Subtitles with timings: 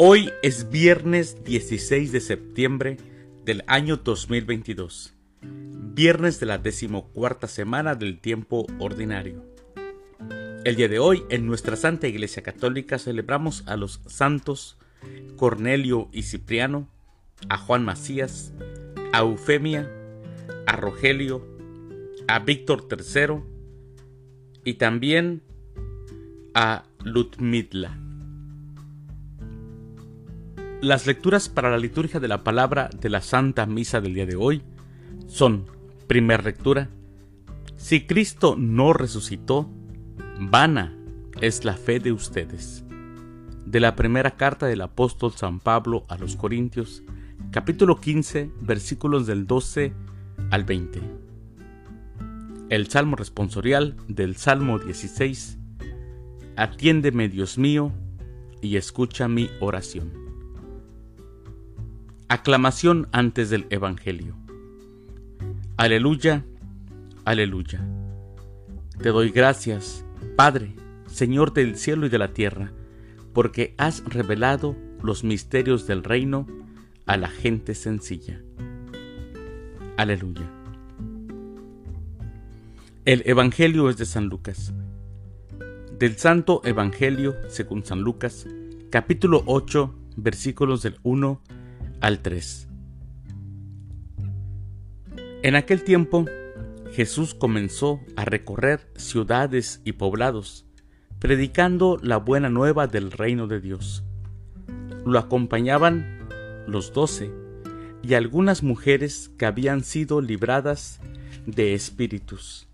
[0.00, 2.98] Hoy es viernes 16 de septiembre
[3.44, 5.12] del año 2022,
[5.42, 9.44] viernes de la decimocuarta semana del tiempo ordinario.
[10.64, 14.78] El día de hoy, en nuestra Santa Iglesia Católica, celebramos a los santos
[15.36, 16.88] Cornelio y Cipriano,
[17.48, 18.52] a Juan Macías,
[19.12, 19.90] a Eufemia,
[20.68, 21.44] a Rogelio,
[22.28, 23.40] a Víctor III
[24.62, 25.42] y también
[26.54, 27.98] a Ludmila.
[30.80, 34.36] Las lecturas para la liturgia de la palabra de la Santa Misa del día de
[34.36, 34.62] hoy
[35.26, 35.66] son,
[36.06, 36.88] primera lectura,
[37.76, 39.68] si Cristo no resucitó,
[40.38, 40.96] vana
[41.40, 42.84] es la fe de ustedes.
[43.66, 47.02] De la primera carta del apóstol San Pablo a los Corintios,
[47.50, 49.92] capítulo 15, versículos del 12
[50.52, 51.00] al 20.
[52.68, 55.58] El Salmo responsorial del Salmo 16.
[56.54, 57.90] Atiéndeme, Dios mío,
[58.62, 60.27] y escucha mi oración.
[62.30, 64.36] Aclamación antes del Evangelio.
[65.78, 66.44] Aleluya,
[67.24, 67.80] aleluya.
[69.00, 70.04] Te doy gracias,
[70.36, 70.74] Padre,
[71.06, 72.70] Señor del cielo y de la tierra,
[73.32, 76.46] porque has revelado los misterios del reino
[77.06, 78.42] a la gente sencilla.
[79.96, 80.50] Aleluya.
[83.06, 84.74] El Evangelio es de San Lucas.
[85.98, 88.46] Del Santo Evangelio según San Lucas,
[88.90, 91.57] capítulo 8, versículos del 1 al
[92.00, 92.68] 3.
[95.42, 96.24] En aquel tiempo,
[96.92, 100.66] Jesús comenzó a recorrer ciudades y poblados,
[101.18, 104.04] predicando la buena nueva del reino de Dios.
[105.04, 106.28] Lo acompañaban
[106.66, 107.30] los doce
[108.02, 111.00] y algunas mujeres que habían sido libradas
[111.46, 112.68] de espíritus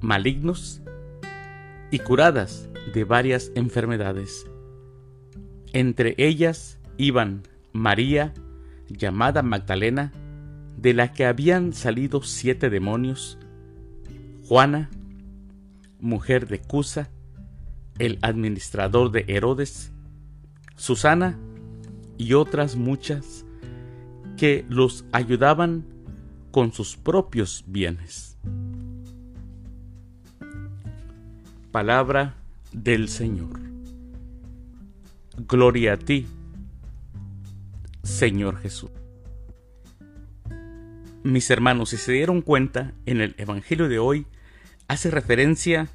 [0.00, 0.82] malignos
[1.90, 4.46] y curadas de varias enfermedades.
[5.72, 7.42] Entre ellas iban
[7.74, 8.32] María,
[8.88, 10.12] llamada Magdalena,
[10.78, 13.36] de la que habían salido siete demonios,
[14.46, 14.90] Juana,
[15.98, 17.10] mujer de Cusa,
[17.98, 19.92] el administrador de Herodes,
[20.76, 21.36] Susana
[22.16, 23.44] y otras muchas
[24.36, 25.84] que los ayudaban
[26.52, 28.38] con sus propios bienes.
[31.72, 32.36] Palabra
[32.72, 33.58] del Señor.
[35.48, 36.26] Gloria a ti,
[38.04, 38.90] Señor Jesús.
[41.22, 44.26] Mis hermanos, si se dieron cuenta, en el Evangelio de hoy
[44.88, 45.88] hace referencia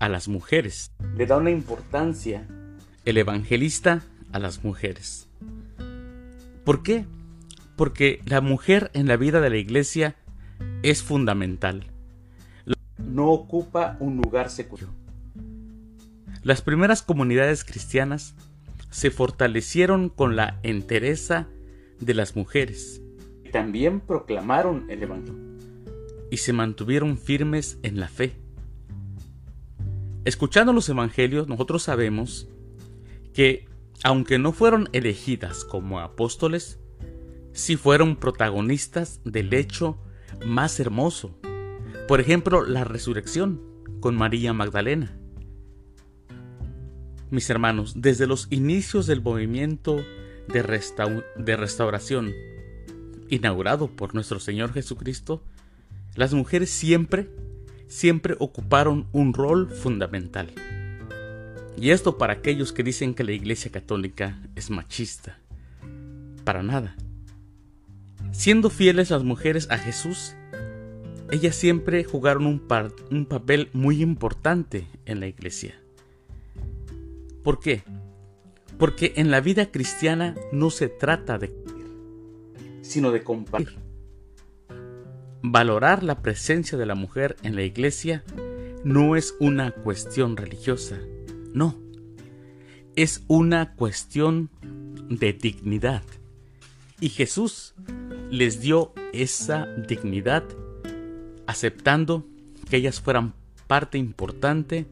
[0.00, 0.92] a las mujeres.
[1.16, 2.46] Le da una importancia
[3.04, 5.28] el evangelista a las mujeres.
[6.64, 7.06] ¿Por qué?
[7.76, 10.16] Porque la mujer en la vida de la iglesia
[10.82, 11.86] es fundamental.
[12.98, 14.92] No ocupa un lugar secundario.
[16.42, 18.34] Las primeras comunidades cristianas
[18.90, 21.48] se fortalecieron con la entereza
[22.00, 23.02] de las mujeres.
[23.52, 25.48] También proclamaron el Evangelio
[26.30, 28.36] y se mantuvieron firmes en la fe.
[30.24, 32.48] Escuchando los Evangelios, nosotros sabemos
[33.32, 33.66] que,
[34.04, 36.78] aunque no fueron elegidas como apóstoles,
[37.52, 39.98] sí fueron protagonistas del hecho
[40.44, 41.38] más hermoso.
[42.06, 43.62] Por ejemplo, la resurrección
[44.00, 45.17] con María Magdalena
[47.30, 49.96] mis hermanos, desde los inicios del movimiento
[50.48, 52.32] de, de restauración
[53.28, 55.42] inaugurado por nuestro Señor Jesucristo,
[56.14, 57.28] las mujeres siempre,
[57.86, 60.50] siempre ocuparon un rol fundamental.
[61.76, 65.38] Y esto para aquellos que dicen que la Iglesia Católica es machista.
[66.44, 66.96] Para nada.
[68.32, 70.34] Siendo fieles las mujeres a Jesús,
[71.30, 72.66] ellas siempre jugaron un,
[73.10, 75.78] un papel muy importante en la Iglesia.
[77.42, 77.82] ¿Por qué?
[78.78, 81.52] Porque en la vida cristiana no se trata de
[82.88, 83.78] sino de compartir.
[85.42, 88.24] Valorar la presencia de la mujer en la iglesia
[88.82, 90.98] no es una cuestión religiosa,
[91.52, 91.76] no,
[92.96, 94.50] es una cuestión
[95.08, 96.02] de dignidad.
[97.00, 97.74] Y Jesús
[98.30, 100.44] les dio esa dignidad
[101.46, 102.26] aceptando
[102.68, 103.34] que ellas fueran
[103.66, 104.86] parte importante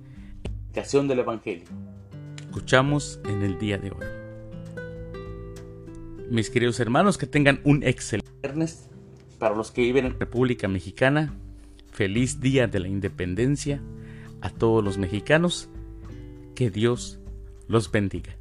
[0.75, 1.67] en la del Evangelio
[2.57, 4.07] escuchamos en el día de hoy.
[6.31, 8.89] Mis queridos hermanos, que tengan un excelente viernes.
[9.39, 11.35] Para los que viven en República Mexicana,
[11.93, 13.83] feliz día de la independencia
[14.41, 15.69] a todos los mexicanos.
[16.55, 17.19] Que Dios
[17.69, 18.35] los bendiga.